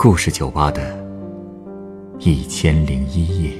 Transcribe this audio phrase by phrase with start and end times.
[0.00, 0.96] 故事酒吧的
[2.20, 3.50] 一千零一夜。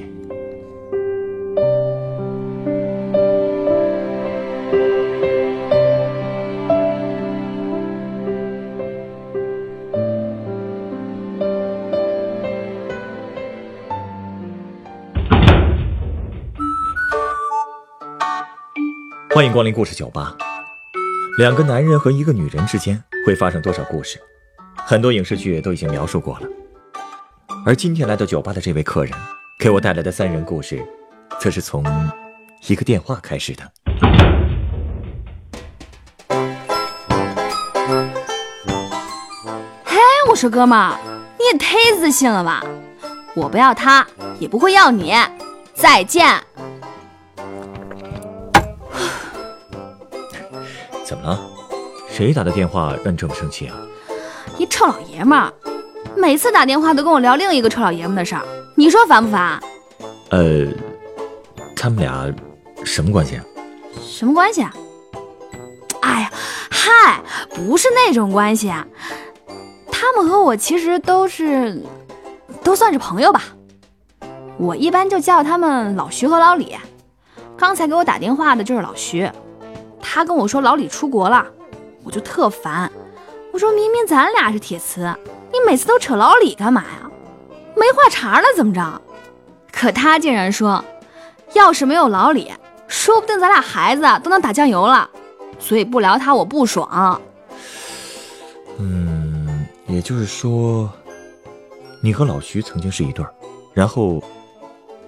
[19.35, 20.37] 欢迎光临故事酒吧。
[21.37, 24.17] 两个男人和一个女人之间会发生多少故事？
[24.89, 26.47] 很多影视剧都已经描述过了。
[27.63, 29.13] 而今天来到酒吧的这位客人，
[29.59, 30.83] 给我带来的三人故事，
[31.39, 31.85] 则是从
[32.65, 33.71] 一个电话开始的。
[39.85, 40.97] 嘿，我说哥们儿，
[41.37, 42.63] 你也忒自信了吧？
[43.35, 44.03] 我不要他，
[44.39, 45.13] 也不会要你。
[45.75, 46.25] 再见。
[51.05, 51.39] 怎么了？
[52.09, 53.75] 谁打的电话让你这么生气啊？
[54.59, 55.53] 一臭老爷们儿，
[56.17, 58.43] 每次打电话都跟我聊另一个臭老爷们的事儿，
[58.75, 59.57] 你说烦不烦？
[60.31, 60.67] 呃，
[61.77, 62.29] 他们俩
[62.83, 63.45] 什么关系啊？
[64.01, 64.73] 什么关系啊？
[66.01, 66.31] 哎呀，
[66.69, 67.21] 嗨，
[67.55, 68.85] 不是那种关系啊。
[69.89, 71.81] 他们和我其实都是，
[72.61, 73.43] 都算是朋友吧。
[74.57, 76.75] 我一般就叫他们老徐和老李。
[77.55, 79.31] 刚才给我打电话的就是老徐。
[80.01, 81.47] 他跟我说老李出国了，
[82.03, 82.91] 我就特烦。
[83.51, 85.13] 我说明明咱俩是铁瓷，
[85.51, 87.09] 你每次都扯老李干嘛呀？
[87.75, 89.01] 没话茬了怎么着？
[89.71, 90.83] 可他竟然说，
[91.53, 92.51] 要是没有老李，
[92.87, 95.09] 说不定咱俩孩子都能打酱油了。
[95.59, 97.21] 所以不聊他我不爽。
[98.77, 100.89] 嗯，也就是说，
[102.01, 103.33] 你和老徐曾经是一对儿，
[103.73, 104.23] 然后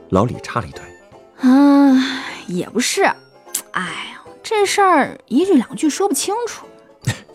[0.10, 0.84] 老李插了一腿。
[1.42, 2.02] 嗯，
[2.48, 3.04] 也不是。
[3.04, 4.18] 哎呀。
[4.44, 6.66] 这事儿一句两句说不清楚。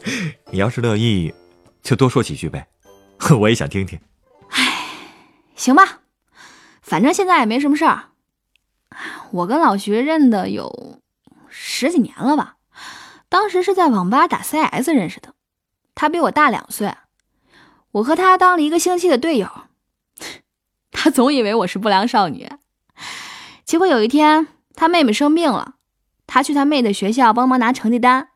[0.50, 1.34] 你要是乐意，
[1.82, 2.68] 就多说几句呗，
[3.40, 3.98] 我也想听听。
[4.50, 4.84] 唉，
[5.54, 6.00] 行吧，
[6.80, 8.10] 反正现在也没什么事儿。
[9.32, 11.00] 我跟老徐认得有
[11.48, 12.56] 十几年了吧，
[13.28, 15.34] 当时是在网吧打 CS 认识的，
[15.94, 16.94] 他比我大两岁，
[17.90, 19.48] 我和他当了一个星期的队友。
[20.92, 22.48] 他总以为我是不良少女，
[23.64, 25.74] 结果有一天他妹妹生病了。
[26.28, 28.30] 他去他妹的学校帮忙拿成绩单，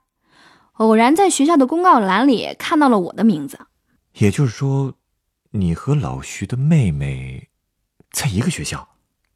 [0.80, 3.58] 偶然在学校的公告栏里看到了我的名字。
[4.14, 4.94] 也就是说，
[5.50, 7.50] 你和老徐的妹妹
[8.10, 8.88] 在一个学校？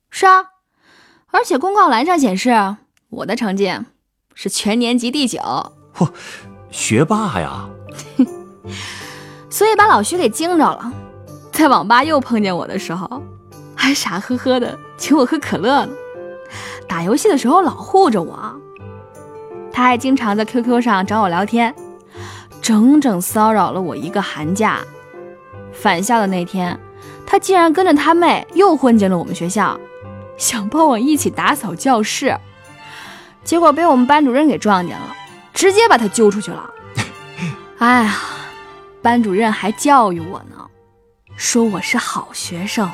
[0.08, 0.42] 是啊，
[1.26, 2.76] 而且公告栏上显示
[3.10, 3.70] 我的成绩
[4.34, 5.38] 是全年级第九。
[5.94, 6.10] 嚯，
[6.70, 7.68] 学霸呀！
[9.50, 10.90] 所以把老徐给惊着了，
[11.52, 13.22] 在网吧又碰见我的时候，
[13.76, 15.92] 还傻呵呵的请我喝可乐呢。
[16.88, 18.58] 打游戏的时候老护着我，
[19.74, 21.74] 他还经常在 QQ 上找我聊天，
[22.62, 24.78] 整整骚扰了我一个寒假。
[25.72, 26.78] 返校的那天，
[27.26, 29.78] 他竟然跟着他妹又混进了我们学校，
[30.36, 32.38] 想帮我一起打扫教室，
[33.42, 35.12] 结果被我们班主任给撞见了，
[35.52, 36.70] 直接把他揪出去了。
[37.78, 38.16] 哎呀，
[39.02, 40.68] 班主任还教育我呢，
[41.34, 42.88] 说我是好学生，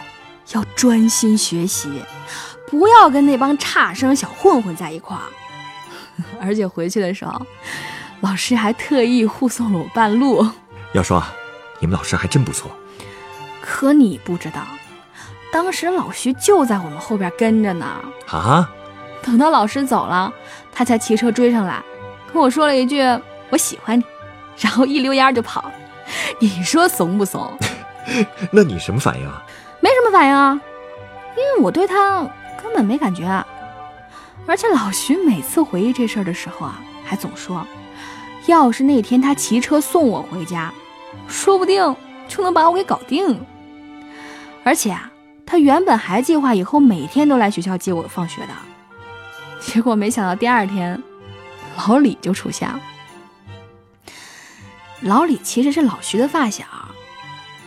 [0.54, 1.90] 要专心学习。
[2.66, 5.26] 不要跟那帮差生小混混在一块儿，
[6.40, 7.40] 而且回去的时候，
[8.20, 10.46] 老师还特意护送了我半路。
[10.92, 11.22] 要说，
[11.78, 12.70] 你们老师还真不错。
[13.60, 14.62] 可你不知道，
[15.52, 17.86] 当时老徐就在我们后边跟着呢。
[18.28, 18.70] 啊！
[19.22, 20.32] 等到老师走了，
[20.72, 21.82] 他才骑车追上来，
[22.32, 23.02] 跟我说了一句
[23.50, 24.04] “我喜欢你”，
[24.58, 25.72] 然后一溜烟就跑了。
[26.38, 27.52] 你说怂不怂？
[28.50, 29.42] 那你什么反应啊？
[29.80, 30.60] 没什么反应啊，
[31.36, 32.28] 因为我对他。
[32.62, 33.24] 根本没感觉，
[34.46, 37.66] 而且老徐每次回忆这事儿的时候啊，还总说，
[38.46, 40.72] 要是那天他骑车送我回家，
[41.28, 41.94] 说不定
[42.26, 43.40] 就能把我给搞定。
[44.64, 45.10] 而且啊，
[45.46, 48.52] 他原本还计划以后每天都来学校接我放学的，
[49.60, 51.00] 结果没想到第二天，
[51.76, 52.80] 老李就出现了。
[55.00, 56.64] 老李其实是老徐的发小，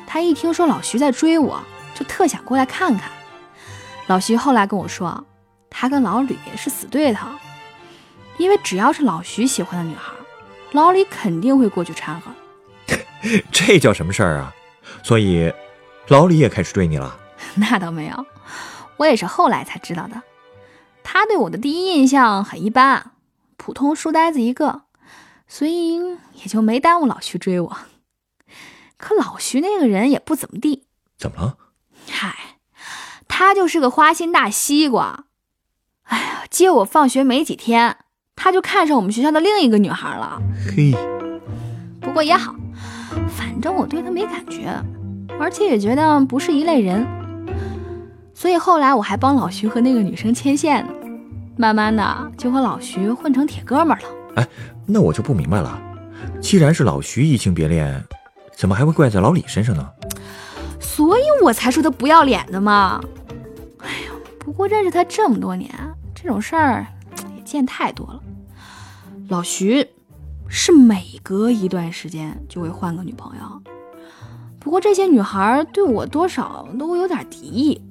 [0.06, 1.64] 他一听说老徐在追我，
[1.96, 3.10] 就特想过来看看。
[4.08, 5.26] 老徐后来跟我说，
[5.76, 7.28] 他跟老李是死对头，
[8.38, 10.14] 因为只要是老徐喜欢的女孩，
[10.72, 12.32] 老李肯定会过去掺和。
[13.52, 14.54] 这叫什么事儿啊？
[15.04, 15.52] 所以，
[16.08, 17.20] 老李也开始追你了？
[17.56, 18.26] 那倒没有，
[18.98, 20.22] 我也是后来才知道的。
[21.04, 23.12] 他对我的第一印象很一般，
[23.58, 24.84] 普通书呆子一个，
[25.48, 25.96] 所以
[26.36, 27.78] 也就没耽误老徐追我。
[28.98, 30.86] 可老徐那个人也不怎么地。
[31.18, 31.58] 怎么了？
[32.10, 32.36] 嗨。
[33.28, 35.26] 他就是个花心大西瓜，
[36.04, 37.96] 哎呀，接我放学没几天，
[38.36, 40.42] 他就看上我们学校的另一个女孩了。
[40.76, 40.94] 嘿，
[42.02, 42.54] 不过也好，
[43.28, 44.74] 反正我对他没感觉。
[45.40, 47.06] 而且也觉得不是一类人。
[48.34, 50.94] 所以后来我还帮老徐和那个女生牵线呢，
[51.58, 54.04] 慢慢的就和老徐混成铁哥们了。
[54.36, 54.48] 哎，
[54.86, 55.82] 那我就不明白了，
[56.42, 58.04] 既然是老徐移情别恋，
[58.56, 59.90] 怎么还会怪在老李身上呢？
[60.80, 63.02] 所以我才说他不要脸的嘛。
[63.80, 65.72] 哎呀，不过认识他这么多年，
[66.24, 66.88] 这种事儿
[67.36, 68.22] 也见太多了。
[69.28, 69.86] 老徐
[70.48, 73.62] 是每隔一段时间就会换个女朋友，
[74.58, 77.82] 不过这些女孩对我多少都有点敌意。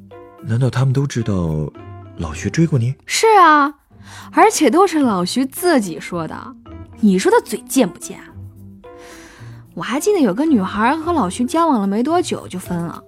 [0.41, 1.71] 难道他们都知道
[2.17, 2.95] 老徐追过你？
[3.05, 3.75] 是啊，
[4.33, 6.57] 而且都是老徐自己说的。
[7.01, 8.19] 你说他嘴贱不贱？
[9.75, 13.03] 我还记得有个女孩和老徐交往了没多久就分了，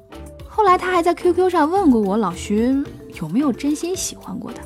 [0.47, 2.85] 后来她还在 QQ 上问过我老徐
[3.21, 4.63] 有没有真心喜欢过他。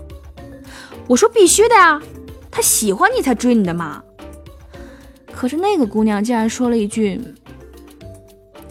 [1.08, 2.00] 我说必须的呀，
[2.50, 4.02] 他喜欢你才追你的嘛。
[5.32, 7.18] 可是那个姑娘竟然说了一句：“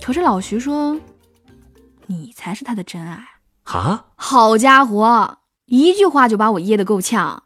[0.04, 1.00] 可是老徐说，
[2.06, 3.28] 你才是他的真爱。”
[3.66, 4.06] 啊！
[4.16, 7.44] 好家伙，一句话就把我噎得够呛。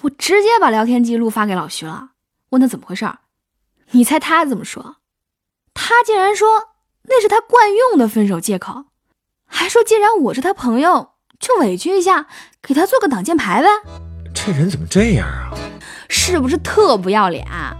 [0.00, 2.10] 我直接把聊天记录发给老徐了，
[2.50, 3.18] 问他怎么回事儿。
[3.90, 4.96] 你猜他怎么说？
[5.74, 6.48] 他竟然说
[7.02, 8.86] 那是他惯用的分手借口，
[9.46, 12.26] 还说既然我是他朋友，就委屈一下，
[12.62, 13.68] 给他做个挡箭牌呗。
[14.44, 15.54] 这人怎么这样啊？
[16.08, 17.46] 是不是特不要脸？
[17.46, 17.76] 哎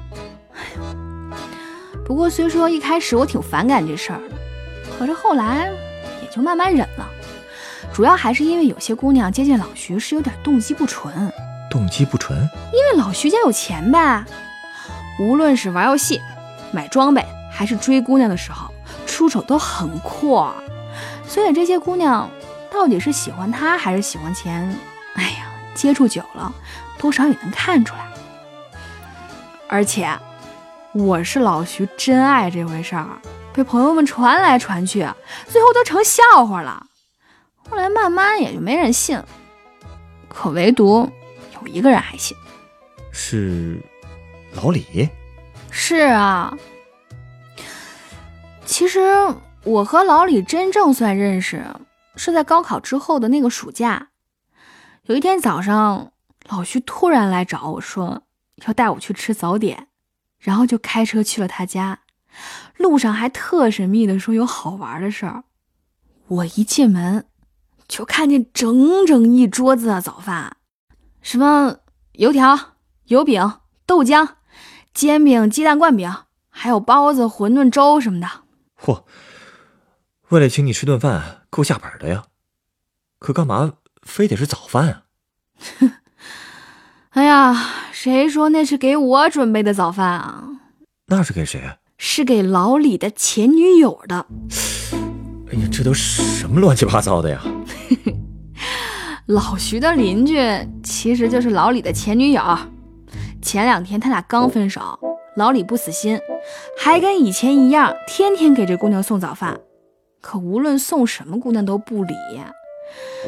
[2.06, 4.36] 不过虽说一开始我挺反感这事儿的，
[4.96, 5.72] 可是后来
[6.22, 7.08] 也就慢慢忍了。
[7.92, 11.32] 主要还是因为有些姑娘接近老徐是有点动机不纯，
[11.68, 12.38] 动机不纯，
[12.72, 14.24] 因为老徐家有钱呗。
[15.18, 16.20] 无论是玩游戏、
[16.70, 18.70] 买装备，还是追姑娘的时候，
[19.06, 20.54] 出手都很阔。
[21.26, 22.30] 所以这些姑娘
[22.70, 24.76] 到底是喜欢他还是喜欢钱，
[25.14, 26.52] 哎呀，接触久了，
[26.98, 28.06] 多少也能看出来。
[29.68, 30.08] 而且，
[30.92, 33.08] 我是老徐真爱这回事儿，
[33.52, 35.06] 被朋友们传来传去，
[35.48, 36.86] 最后都成笑话了。
[37.70, 39.18] 后来慢慢也就没人信，
[40.28, 41.10] 可唯独
[41.60, 42.36] 有一个人还信，
[43.10, 43.80] 是
[44.54, 45.08] 老李。
[45.74, 46.54] 是啊，
[48.66, 49.00] 其实
[49.64, 51.64] 我和老李真正算认识，
[52.14, 54.08] 是在高考之后的那个暑假。
[55.06, 56.12] 有一天早上，
[56.48, 58.22] 老徐突然来找我说
[58.66, 59.88] 要带我去吃早点，
[60.38, 62.00] 然后就开车去了他家，
[62.76, 65.44] 路上还特神秘的说有好玩的事儿。
[66.28, 67.26] 我一进门。
[67.88, 70.56] 就看见整整一桌子的早饭，
[71.20, 71.76] 什么
[72.12, 72.58] 油条、
[73.04, 74.36] 油饼、豆浆、
[74.94, 76.10] 煎饼、鸡蛋灌饼，
[76.48, 78.26] 还有包子、馄饨、粥什么的。
[78.80, 79.04] 嚯，
[80.30, 82.24] 为了请你吃顿饭，够下本的呀！
[83.18, 85.02] 可干嘛非得是早饭啊？
[85.78, 85.92] 哼，
[87.10, 87.54] 哎呀，
[87.92, 90.44] 谁说那是给我准备的早饭啊？
[91.06, 91.76] 那是给谁啊？
[91.98, 94.26] 是给老李的前女友的。
[95.50, 97.40] 哎呀，这都什么乱七八糟的呀！
[99.26, 100.36] 老徐的邻居
[100.82, 102.42] 其实就是老李的前女友。
[103.40, 104.98] 前两天他俩刚分手，
[105.36, 106.18] 老李不死心，
[106.78, 109.60] 还跟以前一样，天天给这姑娘送早饭。
[110.20, 112.14] 可无论送什么，姑娘都不理。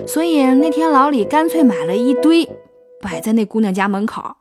[0.07, 2.49] 所以那天老李干脆买了一堆，
[3.01, 4.37] 摆在那姑娘家门口，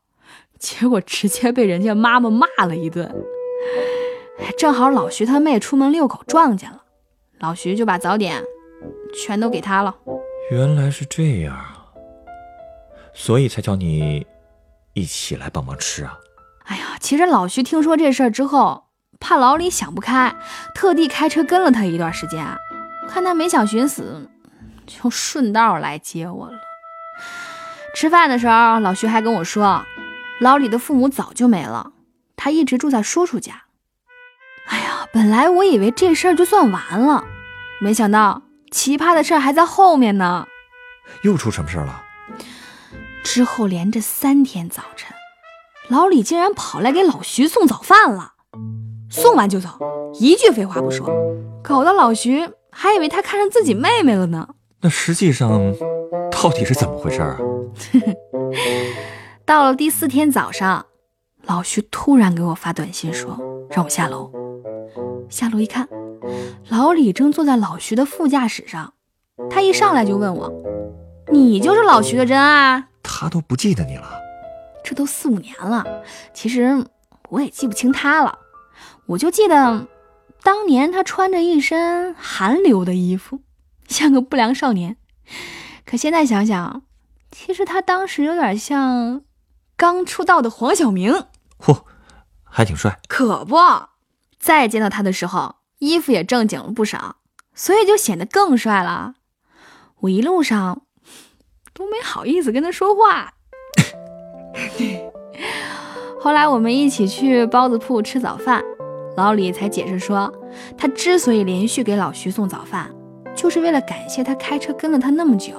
[0.59, 3.13] 结果直接被人家妈妈骂了一顿。
[4.57, 6.83] 正好老徐他妹出门遛狗撞见了，
[7.39, 8.43] 老徐就把早点
[9.13, 9.95] 全都给她了。
[10.51, 11.86] 原来是这样啊，
[13.13, 14.25] 所以才叫你
[14.93, 16.17] 一起来帮忙吃啊。
[16.65, 18.86] 哎呀，其实老徐听说这事儿之后，
[19.19, 20.36] 怕老李想不开，
[20.74, 22.45] 特地开车跟了他一段时间。
[23.07, 24.29] 看他没想寻死，
[24.85, 26.57] 就顺道来接我了。
[27.95, 29.85] 吃饭的时候，老徐还跟我说，
[30.39, 31.91] 老李的父母早就没了，
[32.35, 33.63] 他一直住在叔叔家。
[34.67, 37.23] 哎呀，本来我以为这事儿就算完了，
[37.81, 38.41] 没想到。
[38.71, 40.47] 奇葩的事儿还在后面呢，
[41.21, 42.01] 又出什么事儿了？
[43.23, 45.15] 之后连着三天早晨，
[45.89, 48.31] 老李竟然跑来给老徐送早饭了，
[49.11, 49.77] 送完就走，
[50.19, 51.07] 一句废话不说，
[51.63, 54.55] 搞得老徐还以为他看上自己妹妹了呢。
[54.83, 55.73] 那实际上
[56.29, 57.37] 到底是怎么回事啊？
[59.45, 60.85] 到了第四天早上，
[61.43, 64.29] 老徐突然给我发短信说让我下楼，
[65.29, 65.87] 下楼一看。
[66.67, 68.93] 老李正坐在老徐的副驾驶上，
[69.49, 70.51] 他一上来就问我
[71.31, 74.19] ：“你就是老徐的真爱？”他都不记得你了，
[74.83, 75.85] 这都四五年了，
[76.33, 76.85] 其实
[77.29, 78.37] 我也记不清他了，
[79.05, 79.87] 我就记得
[80.43, 83.39] 当年他穿着一身韩流的衣服，
[83.93, 84.97] 像个不良少年。
[85.85, 86.81] 可现在想想，
[87.31, 89.21] 其实他当时有点像
[89.77, 91.27] 刚出道的黄晓明。
[91.59, 91.83] 嚯，
[92.43, 93.00] 还挺帅。
[93.07, 93.55] 可不，
[94.39, 95.55] 再见到他的时候。
[95.79, 97.17] 衣服也正经了不少，
[97.53, 99.15] 所以就显得更帅了。
[100.00, 100.83] 我一路上
[101.73, 103.33] 都没好意思跟他说话。
[106.21, 108.63] 后来我们一起去包子铺吃早饭，
[109.17, 110.33] 老李才解释说，
[110.77, 112.89] 他之所以连续给老徐送早饭，
[113.35, 115.53] 就是为了感谢他开车跟了他那么久。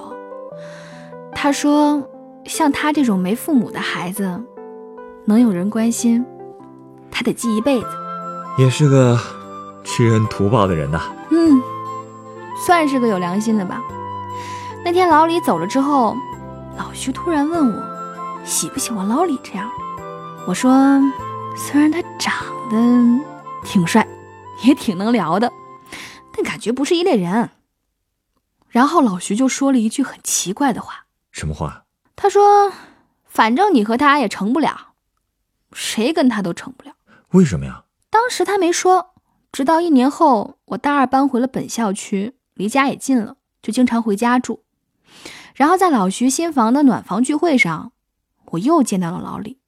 [1.33, 2.01] 他说，
[2.45, 4.41] 像他这种没父母的孩子，
[5.25, 6.25] 能有人关心，
[7.11, 7.87] 他得记一辈子。
[8.57, 9.19] 也是个
[9.83, 11.01] 知恩图报的人呐。
[11.29, 11.61] 嗯，
[12.65, 13.81] 算是个有良心的吧。
[14.83, 16.15] 那天老李走了之后，
[16.77, 17.83] 老徐突然问我，
[18.45, 19.69] 喜不喜欢老李这样？
[20.47, 21.01] 我说，
[21.55, 22.33] 虽然他长
[22.69, 23.23] 得
[23.63, 24.07] 挺帅，
[24.63, 25.51] 也挺能聊的，
[26.31, 27.49] 但感觉不是一类人。
[28.75, 31.05] 然后老徐就说了一句很奇怪的话。
[31.31, 31.85] 什么话？
[32.17, 32.73] 他说
[33.23, 34.95] ：“反正你和他也成不了，
[35.71, 36.93] 谁跟他都成不了。”
[37.31, 37.85] 为什么呀？
[38.09, 39.13] 当时他没说，
[39.53, 44.65] 直到一年后，我大二搬回了本校区，离家也近了，就经常回家住。
[45.53, 47.93] 然后在老徐新房的暖房聚会上，
[48.47, 49.61] 我又见到了老李。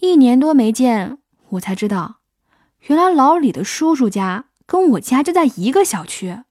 [0.00, 1.16] 一年多没见，
[1.52, 2.16] 我才知道，
[2.88, 6.42] 原来老李的叔叔家跟我家就在一个小区，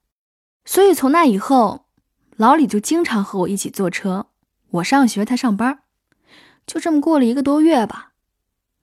[0.69, 1.87] 所以从那以后。
[2.37, 4.27] 老李就经常和我一起坐车，
[4.69, 5.79] 我上学，他上班，
[6.65, 8.11] 就这么过了一个多月吧。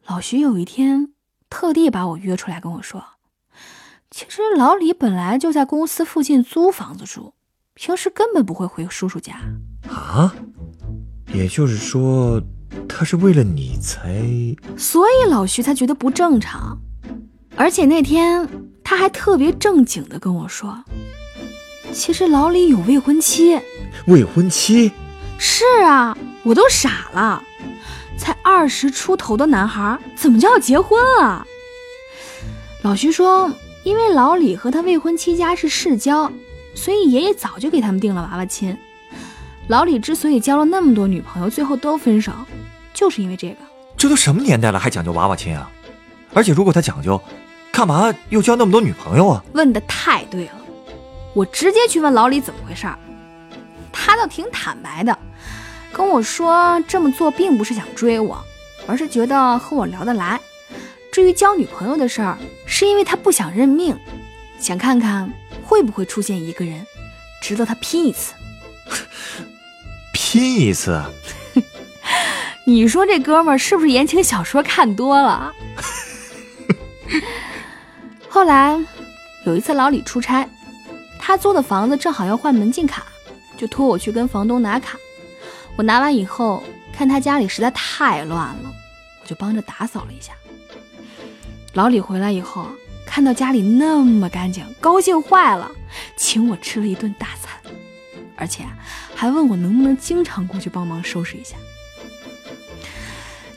[0.07, 1.15] 老徐有一天
[1.49, 3.03] 特地把我约出来跟我说
[4.11, 7.33] ：“其实老李本来就在公司附近租房子住，
[7.73, 9.39] 平时根本不会回叔叔家。”
[9.89, 10.35] 啊，
[11.33, 12.43] 也就是说，
[12.87, 14.23] 他是为了你才……
[14.77, 16.79] 所以老徐才觉得不正常，
[17.57, 18.47] 而且那天
[18.85, 20.85] 他还特别正经的跟我说。
[21.97, 23.59] 其实老李有未婚妻，
[24.05, 24.93] 未婚妻，
[25.39, 27.43] 是啊，我都傻了，
[28.19, 31.47] 才二十出头的男孩怎么就要结婚啊？
[32.83, 33.51] 老徐说，
[33.83, 36.31] 因为老李和他未婚妻家是世交，
[36.75, 38.77] 所以爷爷早就给他们定了娃娃亲。
[39.69, 42.31] 老李之所以交了那么多女朋友，最后都分手，
[42.93, 43.57] 就是因为这个。
[43.97, 45.71] 这都什么年代了，还讲究娃娃亲啊？
[46.35, 47.19] 而且如果他讲究，
[47.73, 49.43] 干嘛又交那么多女朋友啊？
[49.55, 50.53] 问的太对了。
[51.37, 52.99] 我直接去问老李怎么回事儿，
[53.93, 55.19] 他倒挺坦白的，
[55.93, 58.43] 跟我说这么做并不是想追我，
[58.87, 60.41] 而是觉得和我聊得来。
[61.13, 63.95] 至于交女朋友的事儿，是因为他不想认命，
[64.59, 65.31] 想看看
[65.63, 66.87] 会不会出现一个人
[67.43, 68.33] 值得他拼一次。
[70.15, 71.05] 拼一次？
[72.65, 75.53] 你说这哥们儿是不是言情小说看多了？
[78.27, 78.83] 后来
[79.45, 80.49] 有一次老李出差。
[81.27, 83.05] 他租的房子正好要换门禁卡，
[83.57, 84.97] 就托我去跟房东拿卡。
[85.77, 88.73] 我拿完以后，看他家里实在太乱了，
[89.21, 90.35] 我就帮着打扫了一下。
[91.73, 92.69] 老李回来以后，
[93.05, 95.69] 看到家里那么干净，高兴坏了，
[96.17, 97.61] 请我吃了一顿大餐，
[98.37, 98.65] 而且
[99.13, 101.57] 还问我能不能经常过去帮忙收拾一下。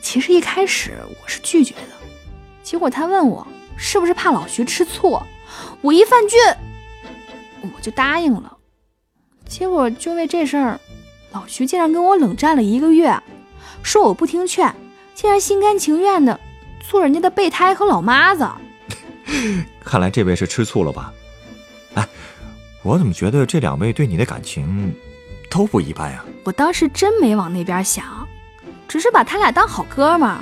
[0.02, 1.92] 其实一开始我是拒绝的，
[2.64, 3.46] 结果他问我
[3.78, 5.22] 是不是怕老徐吃醋，
[5.82, 6.58] 我一犯倔。
[7.62, 8.58] 我就答应了，
[9.48, 10.80] 结果就为这事儿，
[11.32, 13.18] 老徐竟然跟我冷战了一个月，
[13.84, 14.74] 说我不听劝，
[15.14, 16.40] 竟然心甘情愿的
[16.80, 18.48] 做人家的备胎和老妈子。
[19.84, 21.14] 看来这位是吃醋了吧？
[21.96, 22.08] 哎，
[22.84, 24.94] 我怎么觉得这两位对你的感情
[25.50, 26.24] 都不一般呀？
[26.44, 28.28] 我当时真没往那边想，
[28.88, 30.40] 只是把他俩当好哥们儿。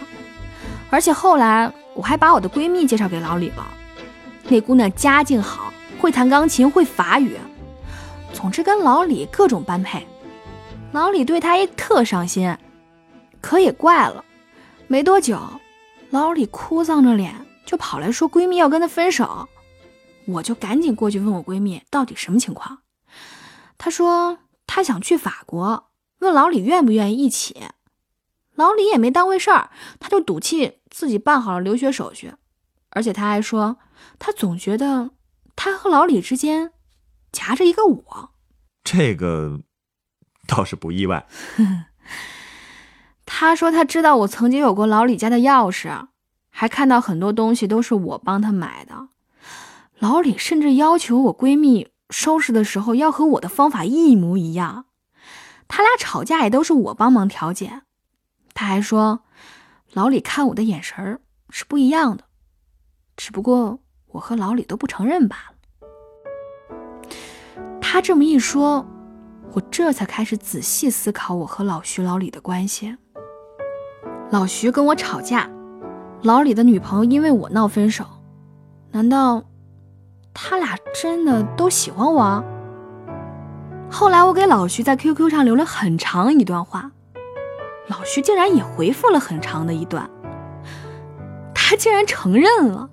[0.89, 3.67] 而且后来我还把我的闺蜜介绍给老李了，
[4.47, 5.73] 那姑娘家境好。
[5.99, 7.37] 会弹钢琴，会法语，
[8.33, 10.05] 总之跟老李各种般配。
[10.91, 12.55] 老李对她也特上心，
[13.41, 14.23] 可也怪了，
[14.87, 15.39] 没多久，
[16.11, 17.33] 老李哭丧着脸
[17.65, 19.49] 就跑来说闺蜜要跟他分手，
[20.25, 22.79] 我就赶紧过去问我闺蜜到底什么情况。
[23.77, 25.89] 她说她想去法国，
[26.19, 27.57] 问老李愿不愿意一起。
[28.55, 32.33] 老李也没当回事儿，他就赌气自己办好了留学手续，
[32.89, 33.77] 而且他还说
[34.17, 35.11] 他总觉得。
[35.57, 36.71] 他和老李之间
[37.31, 38.31] 夹着一个我，
[38.83, 39.59] 这个
[40.45, 41.27] 倒是不意外。
[43.25, 46.07] 他说他知道我曾经有过老李家的钥匙，
[46.49, 49.09] 还看到很多东西都是我帮他买的。
[49.99, 54.85] 老李甚至要求我闺蜜收拾的时候要和我的方法一模一样。
[55.67, 57.81] 他俩吵架也都是我帮忙调解。
[58.53, 59.23] 他还说，
[59.91, 62.25] 老李看我的眼神是不一样的，
[63.17, 63.79] 只不过。
[64.11, 65.53] 我和老李都不承认罢了。
[67.81, 68.85] 他这么一说，
[69.53, 72.97] 我这才开始仔细思考我和老徐、老李的关系。
[74.29, 75.49] 老徐跟我吵架，
[76.23, 78.05] 老李的女朋友因为我闹分手，
[78.91, 79.43] 难道
[80.33, 82.43] 他俩真的都喜欢我？
[83.89, 86.91] 后来我给老徐在 QQ 上留了很长一段话，
[87.87, 90.09] 老徐竟然也回复了很长的一段。
[91.55, 92.89] 他竟然承认了，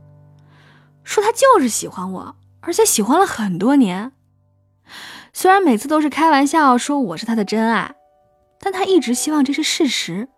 [1.04, 4.11] 说他就是喜欢我，而且喜欢了很多年。
[5.32, 7.94] 虽然每次都是开玩笑说我是他的真爱，
[8.61, 10.28] 但他一直希望这是事实。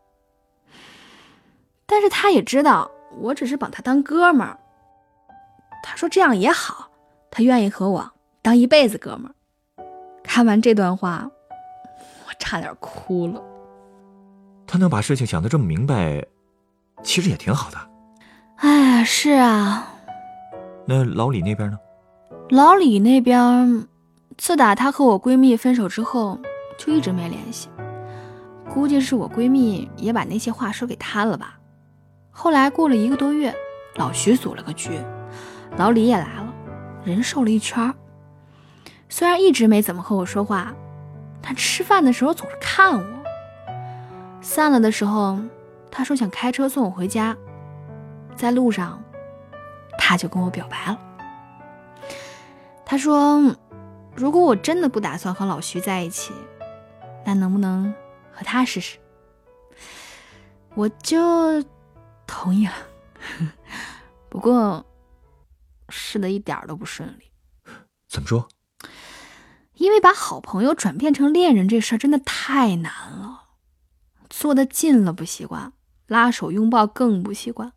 [1.87, 4.58] 但是他也知道我只是把他当哥们儿。
[5.82, 6.90] 他说这样也好，
[7.30, 8.11] 他愿意和我
[8.42, 9.32] 当一辈子哥们儿。
[10.25, 11.30] 看完这段话，
[12.26, 13.40] 我差点哭了。
[14.66, 16.25] 他能把事情想得这么明白，
[17.04, 17.78] 其实也挺好的。
[18.56, 19.92] 哎，是啊。
[20.87, 21.78] 那老李那边呢？
[22.50, 23.87] 老李那边，
[24.38, 26.38] 自打他和我闺蜜分手之后，
[26.78, 27.69] 就一直没联系。
[28.73, 31.59] 估计是我闺蜜也把那些话说给他了吧。
[32.31, 33.52] 后来过了一个多月，
[33.97, 35.00] 老徐组了个局，
[35.76, 36.55] 老李也来了，
[37.05, 37.93] 人瘦了一圈。
[39.09, 40.73] 虽然一直没怎么和我说话，
[41.43, 43.05] 但吃饭的时候总是看我。
[44.40, 45.38] 散了的时候，
[45.90, 47.37] 他说想开车送我回家。
[48.37, 49.02] 在路上，
[50.16, 50.99] 他就跟我表白了。
[52.87, 53.54] 他说
[54.16, 56.32] ：“如果我真的不打算和老徐在一起，
[57.26, 57.94] 那能不能
[58.32, 58.99] 和他试试？”
[60.75, 61.62] 我就
[62.26, 62.73] 同意了。
[64.30, 64.87] 不过，
[65.90, 67.30] 试的一点都不顺利。
[68.08, 68.49] 怎么说？
[69.75, 73.42] 因为把好朋友转变成恋人这事儿真的太难了，
[74.30, 75.75] 坐得近了不习惯，
[76.06, 77.75] 拉手拥抱更不习惯。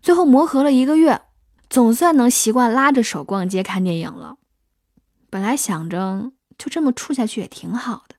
[0.00, 1.22] 最后磨合了一个月，
[1.68, 4.36] 总算能习惯拉着手逛街看电影了。
[5.28, 8.14] 本来想着就这么处下去也挺好的，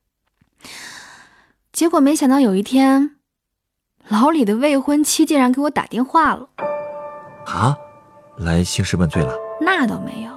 [1.72, 3.18] 结果没想到有一天，
[4.08, 6.50] 老李的未婚妻竟然给我打电话了。
[7.46, 7.76] 啊，
[8.38, 9.34] 来兴师问罪了？
[9.62, 10.32] 那倒没有，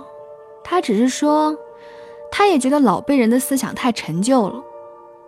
[0.65, 1.55] 他只是说，
[2.31, 4.63] 他也觉得老辈人的思想太陈旧了，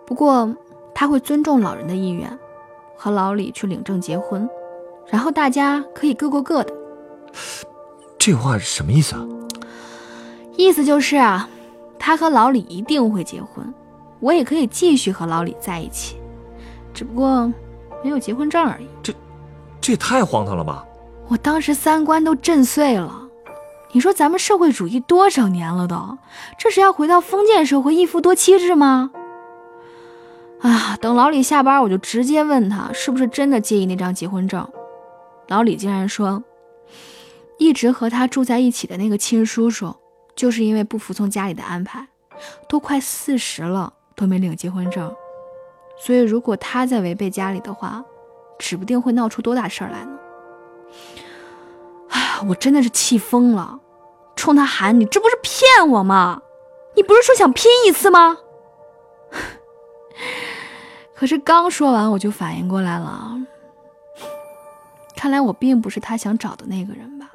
[0.07, 0.55] 不过
[0.95, 2.39] 他会尊重老人的意愿，
[2.97, 4.49] 和老李去领证结婚。
[5.07, 6.73] 然后大家可以各过各的，
[8.25, 9.27] 这话什么意思啊？
[10.55, 11.49] 意思就是啊，
[11.99, 13.73] 他和老李一定会结婚，
[14.21, 16.15] 我也可以继续和老李在一起，
[16.93, 17.51] 只不过
[18.01, 18.87] 没有结婚证而已。
[19.03, 19.13] 这，
[19.81, 20.85] 这也太荒唐了吧！
[21.27, 23.27] 我当时三观都震碎了。
[23.91, 26.17] 你说咱们社会主义多少年了都，
[26.57, 29.11] 这是要回到封建社会一夫多妻制吗？
[30.61, 34.65] 啊，等老李下班，我就直接问他是不是真的介意那张结婚证。
[35.49, 36.41] 老李竟然说，
[37.57, 39.95] 一直和他住在一起的那个亲叔叔，
[40.35, 42.07] 就是因为不服从家里的安排，
[42.67, 45.13] 都快四十了都没领结婚证，
[45.97, 48.03] 所以如果他再违背家里的话，
[48.59, 50.17] 指不定会闹出多大事儿来呢。
[52.09, 53.79] 哎，我真的是气疯了，
[54.35, 56.41] 冲他喊：“你这不是骗我吗？
[56.95, 58.37] 你不是说想拼一次吗？”
[61.15, 63.31] 可是刚说完，我就反应过来了。
[65.15, 67.29] 看来我并不是他想找的那个人吧？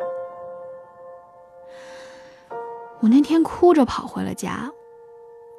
[3.01, 4.71] 我那天哭着跑回了家，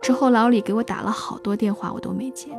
[0.02, 2.50] 之后老李给我打了好多电话，我都没接，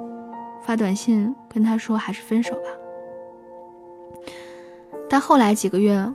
[0.62, 4.28] 发短信跟他说还是分手吧。
[5.08, 6.12] 但后来几个月，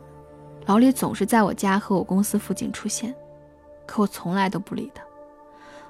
[0.66, 3.14] 老李总是在我家和我公司附近出现，
[3.86, 5.04] 可我从来都不理他。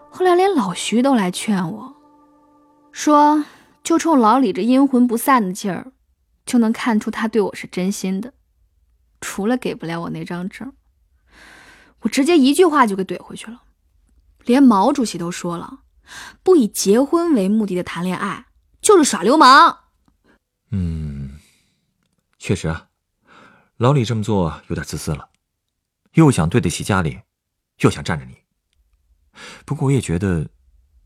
[0.09, 1.93] 后来连老徐都来劝我，
[2.91, 3.43] 说
[3.83, 5.91] 就冲老李这阴魂不散的劲儿。
[6.45, 8.31] 就能看出他对我是真心的，
[9.19, 10.71] 除了给不了我那张证，
[12.05, 13.63] 我直接一句话就给怼回去了。
[14.45, 15.79] 连毛主席都说了，
[16.43, 18.45] 不以结婚为目的的谈恋爱
[18.79, 19.79] 就是耍流氓。
[20.69, 21.39] 嗯，
[22.37, 22.89] 确实啊，
[23.77, 25.29] 老李这么做有点自私了，
[26.13, 27.21] 又想对得起家里，
[27.79, 28.37] 又想占着你。
[29.65, 30.47] 不过我也觉得，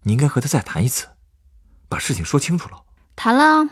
[0.03, 1.07] 你应该和他再谈一次，
[1.88, 2.83] 把事情说清楚了。
[3.15, 3.69] 谈了。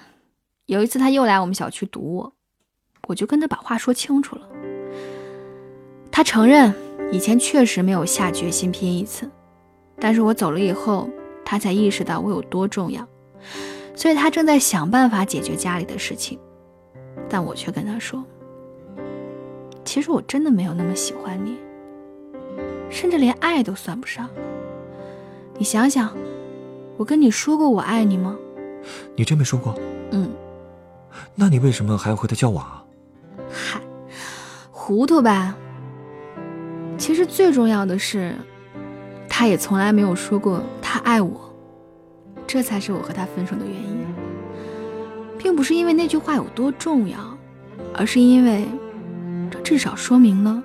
[0.68, 2.36] 有一次他又来我们小区堵我，
[3.08, 4.48] 我就跟他把话说清楚了。
[6.12, 6.74] 他承认
[7.12, 9.30] 以前确实没有下决心拼一次，
[10.00, 11.10] 但是我走了以后，
[11.46, 13.08] 他才意识到我有多重要，
[13.96, 16.38] 所以他正在想办法解决家里的事情。
[17.30, 18.24] 但我却跟他说，
[19.84, 21.58] 其实我真的没有那么喜欢你，
[22.90, 24.30] 甚至连爱都算不上。
[25.58, 26.16] 你想想，
[26.98, 28.38] 我跟你说过我爱你吗？
[29.16, 29.74] 你真没说过？
[30.12, 30.30] 嗯。
[31.34, 32.84] 那你为什么还要和他交往啊？
[33.50, 33.82] 嗨，
[34.72, 35.58] 糊涂吧。
[36.98, 38.36] 其实最重要的是，
[39.30, 41.54] 他也从来没有说过他爱我，
[42.46, 44.06] 这才是我和他分手的原因，
[45.38, 47.18] 并不是因为那句话有多重要，
[47.94, 48.66] 而是因为
[49.50, 50.62] 这至少说明了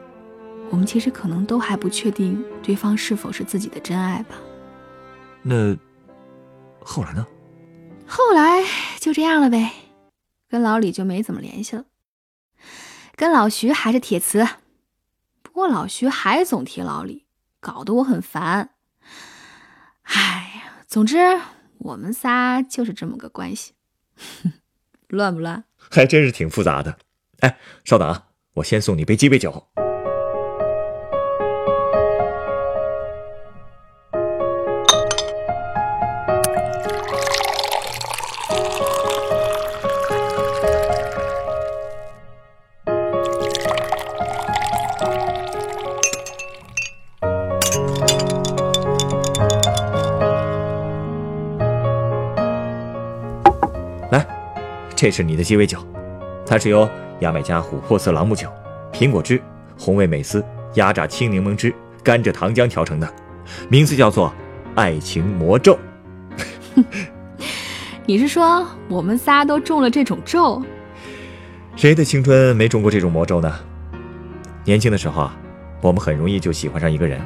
[0.71, 4.37] 我们其实可能都还不确定对方是否是自己的真爱吧。
[5.43, 5.77] 那
[6.81, 7.27] 后来呢？
[8.07, 8.65] 后来
[8.99, 9.71] 就这样了呗，
[10.49, 11.85] 跟老李就没怎么联系了。
[13.15, 14.47] 跟老徐还是铁磁，
[15.53, 17.27] 不过老徐还总提老李，
[17.61, 18.71] 搞得我很烦。
[20.05, 20.15] 哎
[20.57, 21.19] 呀，总之
[21.77, 23.75] 我们仨就是这么个关系，
[25.09, 25.65] 乱不乱？
[25.77, 26.99] 还真是挺复杂的。
[27.41, 29.69] 哎，稍等啊，我先送你杯鸡尾酒。
[55.03, 55.85] 这是你的鸡尾酒，
[56.47, 56.89] 它是由
[57.19, 58.49] 牙买加琥珀色朗姆酒、
[58.93, 59.43] 苹果汁、
[59.77, 63.15] 红味美思、压榨青柠檬汁、甘蔗糖浆调成的，
[63.69, 64.33] 名字叫做
[64.77, 65.77] “爱情魔咒”。
[68.07, 70.63] 你是说我们仨都中了这种咒？
[71.75, 73.53] 谁的青春没中过这种魔咒呢？
[74.65, 75.37] 年轻的时候啊，
[75.81, 77.21] 我们很容易就喜欢上一个人，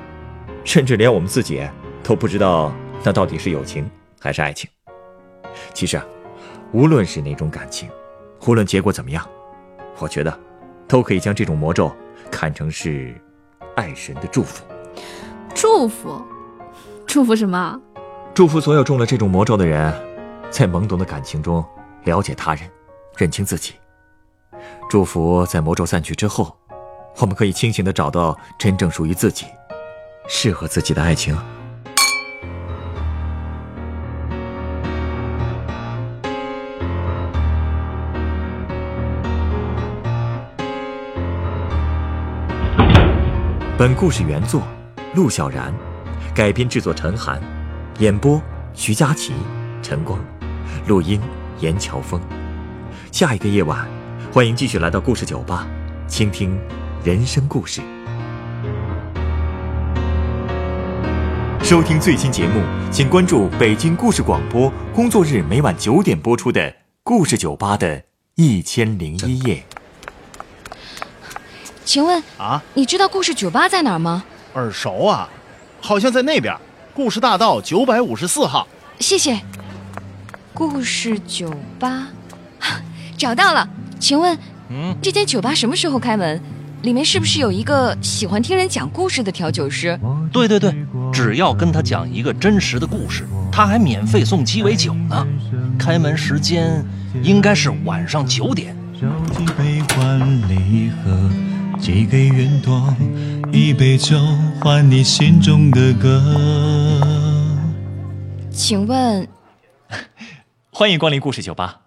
[0.64, 1.62] 甚至连我们自己
[2.02, 2.72] 都不知道
[3.04, 3.86] 那到底是友情
[4.18, 4.66] 还是爱情。
[5.74, 6.06] 其实啊，
[6.72, 7.88] 无论是哪种感情，
[8.46, 9.26] 无论结果怎么样，
[9.98, 10.38] 我觉得
[10.86, 11.90] 都可以将这种魔咒
[12.30, 13.14] 看成是
[13.76, 14.64] 爱神的祝福。
[15.54, 16.22] 祝福？
[17.06, 17.80] 祝福什么？
[18.34, 19.92] 祝福所有中了这种魔咒的人，
[20.50, 21.64] 在懵懂的感情中
[22.04, 22.68] 了解他人，
[23.16, 23.74] 认清自己。
[24.90, 26.54] 祝福在魔咒散去之后，
[27.18, 29.46] 我们可以清醒的找到真正属于自己、
[30.28, 31.36] 适合自己的爱情。
[43.86, 44.64] 本故事原作
[45.14, 45.72] 陆小然，
[46.34, 47.40] 改编制作陈寒，
[48.00, 48.42] 演播
[48.74, 49.32] 徐佳琪、
[49.80, 50.18] 陈光，
[50.88, 51.20] 录音
[51.60, 52.20] 严乔峰。
[53.12, 53.86] 下一个夜晚，
[54.32, 55.68] 欢迎继续来到故事酒吧，
[56.08, 56.58] 倾听
[57.04, 57.80] 人生故事。
[61.62, 66.60] 收听最新节目，请关注北京故事广播，工作日每晚九点播出的
[67.04, 68.02] 《故事酒吧的
[68.34, 69.64] 一千零一夜》。
[71.86, 74.24] 请问啊，你知道故事酒吧在哪儿吗？
[74.54, 75.28] 耳熟啊，
[75.80, 76.52] 好像在那边，
[76.92, 78.66] 故事大道九百五十四号。
[78.98, 79.38] 谢谢。
[80.52, 82.08] 故事酒吧，
[83.16, 83.68] 找到了。
[84.00, 84.36] 请问，
[84.68, 86.40] 嗯，这间酒吧什么时候开门？
[86.82, 89.98] 里面是不是有一个喜欢听人讲故事的调酒师？
[90.32, 90.74] 对对对，
[91.12, 95.24] 只要跟他讲一个真实的故事，他还免费送鸡尾酒呢。
[95.78, 96.84] 开门时间
[97.22, 98.76] 应该是晚上九点。
[99.00, 100.18] 烧几杯换
[100.48, 101.30] 礼盒，
[101.78, 102.94] 寄给远方，
[103.52, 104.16] 一杯酒
[104.60, 106.20] 换你心中的歌。
[108.50, 109.26] 请问，
[110.72, 111.80] 欢迎光临故事酒吧。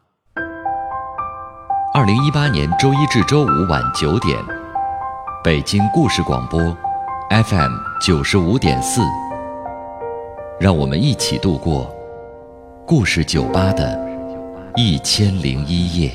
[1.94, 4.38] 二零一八年周一至周五晚九点，
[5.44, 6.62] 北京故事广播
[7.30, 9.02] ，FM 九十五点四。
[10.60, 11.90] 让我们一起度过
[12.86, 13.98] 故事酒吧的
[14.76, 16.12] 一千零一夜。